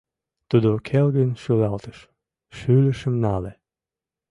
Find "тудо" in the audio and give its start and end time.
0.49-0.69